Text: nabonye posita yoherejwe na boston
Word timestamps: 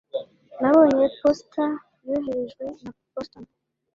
nabonye 0.59 1.05
posita 1.19 1.65
yoherejwe 2.07 2.63
na 2.81 2.89
boston 3.13 3.43